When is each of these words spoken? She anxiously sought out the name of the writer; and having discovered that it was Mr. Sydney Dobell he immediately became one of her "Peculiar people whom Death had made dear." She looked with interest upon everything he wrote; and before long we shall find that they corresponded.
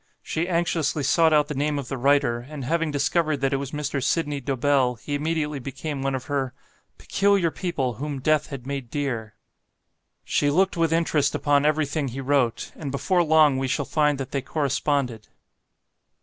She 0.23 0.47
anxiously 0.49 1.03
sought 1.03 1.31
out 1.31 1.47
the 1.47 1.53
name 1.53 1.77
of 1.77 1.87
the 1.87 1.95
writer; 1.95 2.39
and 2.39 2.63
having 2.65 2.89
discovered 2.89 3.37
that 3.41 3.53
it 3.53 3.57
was 3.57 3.69
Mr. 3.69 4.03
Sydney 4.03 4.41
Dobell 4.41 4.95
he 4.95 5.13
immediately 5.13 5.59
became 5.59 6.01
one 6.01 6.15
of 6.15 6.25
her 6.25 6.55
"Peculiar 6.97 7.51
people 7.51 7.93
whom 7.93 8.17
Death 8.19 8.47
had 8.47 8.65
made 8.65 8.89
dear." 8.89 9.35
She 10.25 10.49
looked 10.49 10.75
with 10.75 10.91
interest 10.91 11.35
upon 11.35 11.67
everything 11.67 12.07
he 12.07 12.19
wrote; 12.19 12.71
and 12.75 12.89
before 12.91 13.21
long 13.21 13.59
we 13.59 13.67
shall 13.67 13.85
find 13.85 14.17
that 14.17 14.31
they 14.31 14.41
corresponded. 14.41 15.27